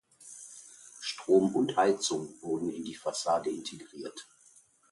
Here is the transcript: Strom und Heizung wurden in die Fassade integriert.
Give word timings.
Strom 0.99 1.55
und 1.55 1.75
Heizung 1.77 2.33
wurden 2.41 2.71
in 2.71 2.83
die 2.83 2.95
Fassade 2.95 3.51
integriert. 3.51 4.25